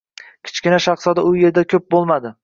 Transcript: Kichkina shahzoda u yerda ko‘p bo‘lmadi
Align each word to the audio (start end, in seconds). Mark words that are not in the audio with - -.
Kichkina 0.47 0.79
shahzoda 0.85 1.25
u 1.31 1.33
yerda 1.41 1.65
ko‘p 1.75 1.87
bo‘lmadi 1.97 2.33